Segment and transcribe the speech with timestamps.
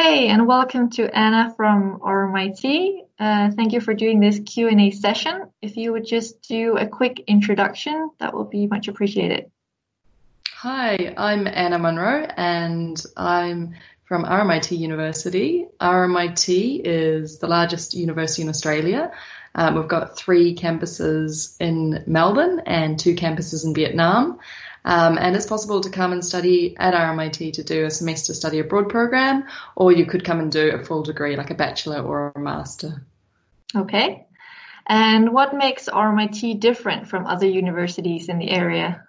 [0.00, 3.00] Hey, and welcome to Anna from RMIT.
[3.18, 5.50] Uh, thank you for doing this Q&A session.
[5.60, 9.50] If you would just do a quick introduction, that will be much appreciated.
[10.52, 13.74] Hi, I'm Anna Munro and I'm
[14.04, 15.66] from RMIT University.
[15.80, 19.10] RMIT is the largest university in Australia.
[19.56, 24.38] Um, we've got three campuses in Melbourne and two campuses in Vietnam.
[24.88, 28.58] Um, and it's possible to come and study at RMIT to do a semester study
[28.58, 29.44] abroad program,
[29.76, 33.04] or you could come and do a full degree like a bachelor or a master.
[33.76, 34.26] Okay.
[34.86, 39.06] And what makes RMIT different from other universities in the area?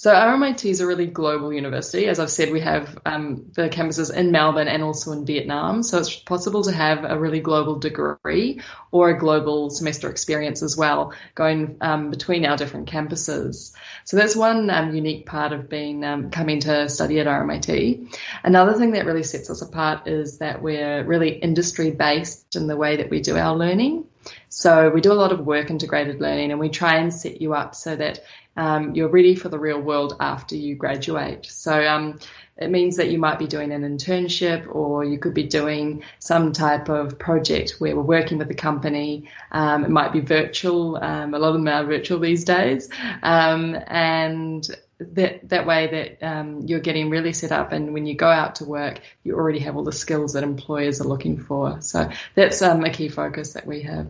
[0.00, 2.06] So RMIT is a really global university.
[2.06, 5.82] As I've said, we have um, the campuses in Melbourne and also in Vietnam.
[5.82, 10.74] So it's possible to have a really global degree or a global semester experience as
[10.74, 13.74] well, going um, between our different campuses.
[14.06, 18.16] So that's one um, unique part of being um, coming to study at RMIT.
[18.42, 22.76] Another thing that really sets us apart is that we're really industry based in the
[22.78, 24.06] way that we do our learning.
[24.48, 27.54] So we do a lot of work integrated learning and we try and set you
[27.54, 28.20] up so that
[28.60, 31.46] um, you're ready for the real world after you graduate.
[31.46, 32.18] So um,
[32.58, 36.52] it means that you might be doing an internship or you could be doing some
[36.52, 39.30] type of project where we're working with a company.
[39.50, 41.02] Um, it might be virtual.
[41.02, 42.90] Um, a lot of them are virtual these days.
[43.22, 48.14] Um, and that, that way that um, you're getting really set up and when you
[48.14, 51.80] go out to work, you already have all the skills that employers are looking for.
[51.80, 54.08] So that's a key focus that we have.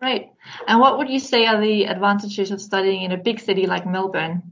[0.00, 0.32] Right.
[0.66, 3.86] And what would you say are the advantages of studying in a big city like
[3.86, 4.50] Melbourne?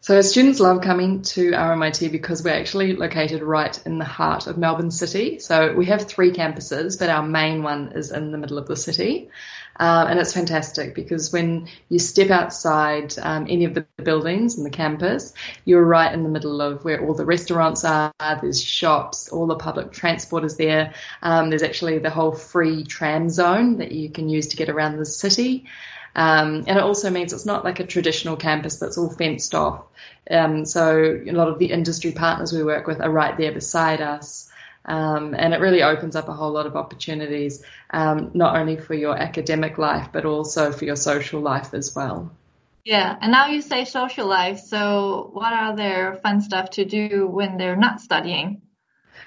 [0.00, 4.56] So students love coming to RMIT because we're actually located right in the heart of
[4.56, 5.40] Melbourne City.
[5.40, 8.76] So we have three campuses, but our main one is in the middle of the
[8.76, 9.30] city.
[9.78, 14.64] Um, and it's fantastic because when you step outside um, any of the buildings in
[14.64, 19.28] the campus, you're right in the middle of where all the restaurants are, there's shops,
[19.28, 20.94] all the public transport is there.
[21.22, 24.96] Um, there's actually the whole free tram zone that you can use to get around
[24.96, 25.66] the city.
[26.14, 29.84] Um, and it also means it's not like a traditional campus that's all fenced off.
[30.30, 34.00] Um, so a lot of the industry partners we work with are right there beside
[34.00, 34.50] us.
[34.86, 38.94] Um, and it really opens up a whole lot of opportunities, um, not only for
[38.94, 42.30] your academic life, but also for your social life as well.
[42.84, 44.60] Yeah, and now you say social life.
[44.60, 48.62] So, what are their fun stuff to do when they're not studying?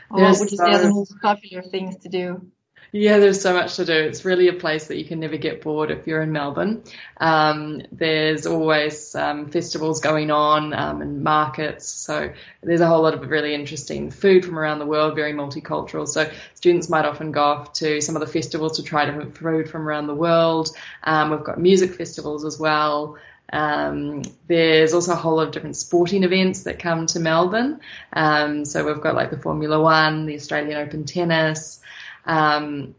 [0.10, 2.50] Or what would you say are the most popular things to do?
[2.92, 3.94] Yeah, there's so much to do.
[3.94, 6.84] It's really a place that you can never get bored if you're in Melbourne.
[7.18, 11.88] Um, there's always um, festivals going on um, and markets.
[11.88, 12.34] So
[12.64, 16.08] there's a whole lot of really interesting food from around the world, very multicultural.
[16.08, 19.70] So students might often go off to some of the festivals to try different food
[19.70, 20.70] from around the world.
[21.04, 23.18] Um, we've got music festivals as well.
[23.54, 27.82] Um, there's also a whole lot of different sporting events that come to Melbourne.
[28.14, 31.82] Um, so we've got like the Formula One, the Australian Open Tennis,
[32.26, 32.96] um,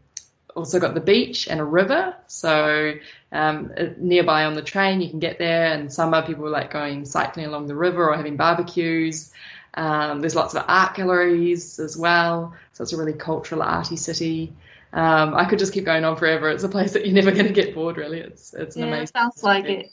[0.55, 2.15] also got the beach and a river.
[2.27, 2.93] So
[3.31, 5.73] um, nearby on the train, you can get there.
[5.73, 9.31] And summer, people like going cycling along the river or having barbecues.
[9.73, 12.53] Um, there's lots of art galleries as well.
[12.73, 14.53] So it's a really cultural, arty city.
[14.93, 16.49] Um, I could just keep going on forever.
[16.49, 17.97] It's a place that you're never going to get bored.
[17.97, 19.07] Really, it's it's an yeah, amazing.
[19.15, 19.87] Sounds like it.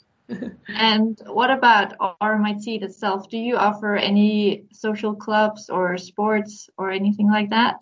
[0.67, 3.29] and what about RMIT itself?
[3.29, 7.81] Do you offer any social clubs or sports or anything like that?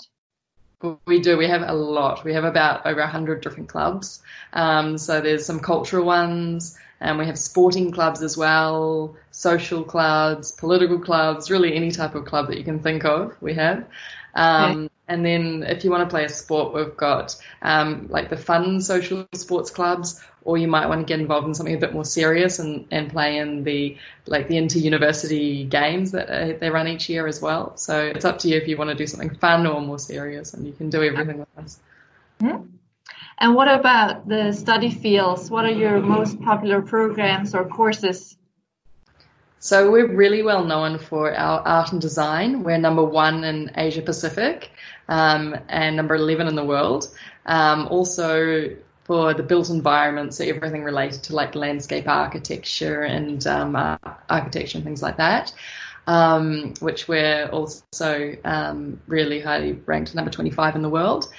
[1.07, 1.37] We do.
[1.37, 2.23] We have a lot.
[2.23, 4.21] We have about over 100 different clubs.
[4.53, 10.51] Um, so there's some cultural ones, and we have sporting clubs as well, social clubs,
[10.51, 13.87] political clubs, really any type of club that you can think of, we have.
[14.35, 14.89] Um, okay.
[15.09, 18.81] And then if you want to play a sport, we've got um, like the fun
[18.81, 22.05] social sports clubs, or you might want to get involved in something a bit more
[22.05, 27.09] serious and, and play in the like the inter-university games that uh, they run each
[27.09, 27.77] year as well.
[27.77, 30.53] So it's up to you if you want to do something fun or more serious,
[30.53, 31.79] and you can do everything with us.
[32.41, 32.65] Mm-hmm.
[33.39, 35.49] And what about the study fields?
[35.49, 38.36] What are your most popular programs or courses?
[39.59, 42.63] So we're really well known for our art and design.
[42.63, 44.69] We're number one in Asia Pacific
[45.09, 47.07] um, and number 11 in the world.
[47.47, 53.75] Um, also for the built environment, so everything related to like landscape architecture and um,
[53.75, 53.97] uh,
[54.29, 55.53] architecture and things like that.
[56.05, 61.33] Um, which we're also um, really highly ranked number 25 in the world.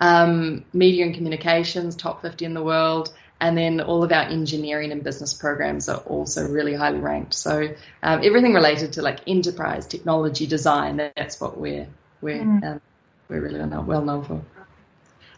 [0.00, 4.92] Um, media and communications, top 50 in the world, and then all of our engineering
[4.92, 7.34] and business programs are also really highly ranked.
[7.34, 11.88] So um, everything related to like enterprise technology design, that's what we're
[12.20, 12.64] we're mm.
[12.64, 12.80] um,
[13.28, 14.42] we're really well known for.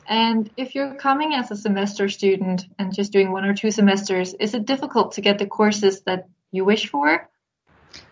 [0.06, 4.34] And if you're coming as a semester student and just doing one or two semesters,
[4.34, 7.26] is it difficult to get the courses that you wish for?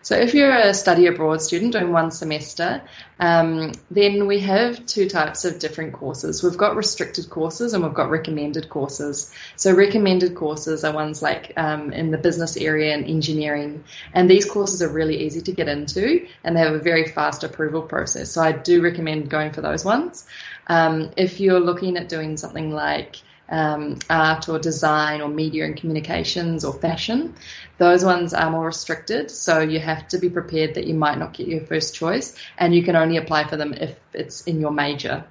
[0.01, 2.81] So, if you're a study abroad student doing one semester,
[3.19, 6.43] um, then we have two types of different courses.
[6.43, 9.33] We've got restricted courses and we've got recommended courses.
[9.55, 13.83] So, recommended courses are ones like um, in the business area and engineering,
[14.13, 17.45] and these courses are really easy to get into and they have a very fast
[17.45, 18.31] approval process.
[18.31, 20.27] So, I do recommend going for those ones.
[20.67, 25.75] Um, if you're looking at doing something like um, art or design or media and
[25.75, 27.35] communications or fashion.
[27.77, 31.33] Those ones are more restricted, so you have to be prepared that you might not
[31.33, 34.71] get your first choice, and you can only apply for them if it's in your
[34.71, 35.25] major.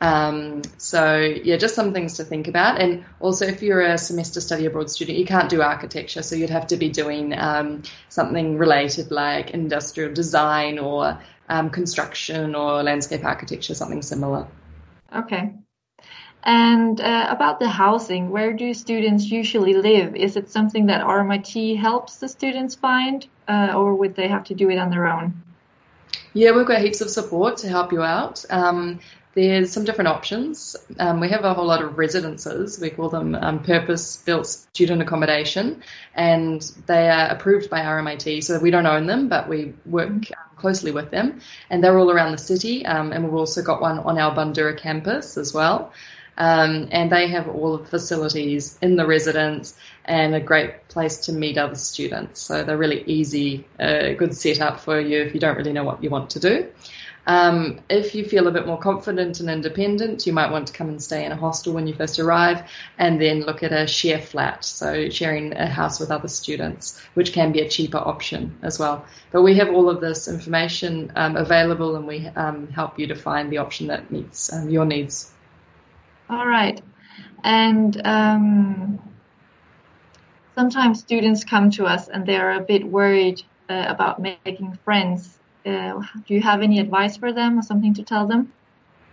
[0.00, 2.80] Um, so yeah, just some things to think about.
[2.80, 6.50] And also, if you're a semester study abroad student, you can't do architecture, so you'd
[6.50, 11.18] have to be doing um, something related like industrial design or
[11.48, 14.46] um, construction or landscape architecture, something similar.
[15.14, 15.54] Okay,
[16.44, 20.14] and uh, about the housing, where do students usually live?
[20.14, 24.54] Is it something that RMIT helps the students find, uh, or would they have to
[24.54, 25.42] do it on their own?
[26.34, 28.44] Yeah, we've got heaps of support to help you out.
[28.50, 29.00] Um,
[29.34, 30.76] there's some different options.
[30.98, 32.80] Um, we have a whole lot of residences.
[32.80, 35.82] We call them um, purpose-built student accommodation,
[36.14, 38.42] and they are approved by RMIT.
[38.42, 40.12] So we don't own them, but we work
[40.56, 42.84] closely with them, and they're all around the city.
[42.84, 45.92] Um, and we've also got one on our Bundoora campus as well.
[46.38, 51.32] Um, and they have all the facilities in the residence and a great place to
[51.32, 52.40] meet other students.
[52.40, 56.02] So they're really easy, uh, good setup for you if you don't really know what
[56.02, 56.68] you want to do.
[57.26, 60.88] Um, if you feel a bit more confident and independent, you might want to come
[60.88, 62.62] and stay in a hostel when you first arrive
[62.96, 67.34] and then look at a share flat, so sharing a house with other students, which
[67.34, 69.04] can be a cheaper option as well.
[69.30, 73.14] But we have all of this information um, available and we um, help you to
[73.14, 75.30] find the option that meets um, your needs.
[76.30, 76.80] All right.
[77.42, 78.98] And um,
[80.54, 85.38] sometimes students come to us and they're a bit worried uh, about making friends.
[85.64, 88.52] Uh, do you have any advice for them or something to tell them?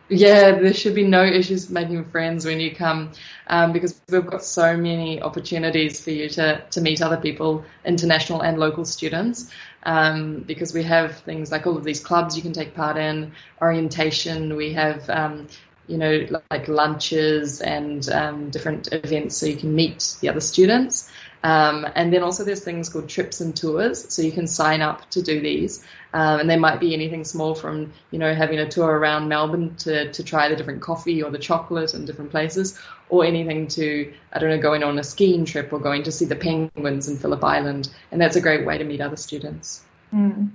[0.07, 3.11] Yeah, there should be no issues making friends when you come
[3.47, 8.41] um, because we've got so many opportunities for you to, to meet other people, international
[8.41, 9.51] and local students.
[9.81, 13.31] Um, because we have things like all of these clubs you can take part in,
[13.61, 15.47] orientation, we have um,
[15.87, 21.11] you know, like lunches and um, different events so you can meet the other students.
[21.43, 25.07] Um, and then also there's things called trips and tours, so you can sign up
[25.11, 25.85] to do these.
[26.11, 29.75] Um, and they might be anything small from, you know, having a tour around Melbourne
[29.75, 32.79] to, to try the different coffee or the chocolate in different places,
[33.09, 36.25] or anything to, I don't know, going on a skiing trip or going to see
[36.25, 37.89] the penguins in Phillip Island.
[38.11, 39.83] And that's a great way to meet other students.
[40.11, 40.49] Mm.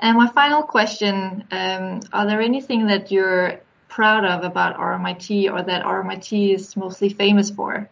[0.00, 3.60] And my final question, um, are there anything that you're
[3.92, 7.88] proud of about RMIT or that RMIT is mostly famous for?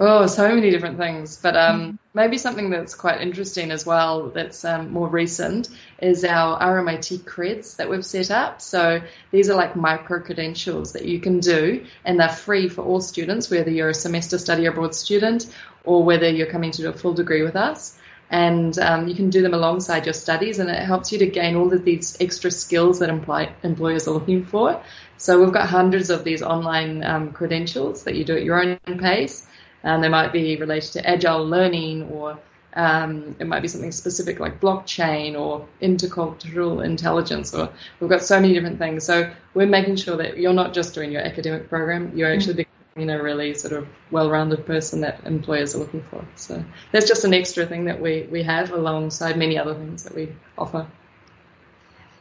[0.00, 1.36] Oh, so many different things.
[1.36, 1.96] But um, mm-hmm.
[2.14, 5.68] maybe something that's quite interesting as well, that's um, more recent,
[6.02, 8.60] is our RMIT creds that we've set up.
[8.60, 9.00] So
[9.30, 13.50] these are like micro credentials that you can do, and they're free for all students,
[13.50, 15.54] whether you're a semester study abroad student
[15.84, 17.98] or whether you're coming to do a full degree with us
[18.30, 21.56] and um, you can do them alongside your studies and it helps you to gain
[21.56, 24.82] all of these extra skills that employ- employers are looking for.
[25.18, 28.78] So we've got hundreds of these online um, credentials that you do at your own
[28.98, 29.46] pace.
[29.82, 32.38] And they might be related to agile learning or
[32.74, 37.70] um, it might be something specific like blockchain or intercultural intelligence or
[38.00, 39.04] we've got so many different things.
[39.04, 43.04] So we're making sure that you're not just doing your academic program you're actually you
[43.04, 46.24] know, really sort of well-rounded person that employers are looking for.
[46.36, 50.14] So that's just an extra thing that we, we have alongside many other things that
[50.14, 50.86] we offer.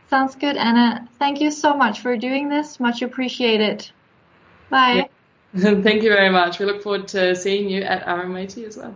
[0.09, 1.07] Sounds good, Anna.
[1.19, 2.79] Thank you so much for doing this.
[2.79, 3.89] Much appreciated.
[4.69, 5.07] Bye.
[5.53, 5.81] Yeah.
[5.81, 6.59] Thank you very much.
[6.59, 8.95] We look forward to seeing you at RMIT as well.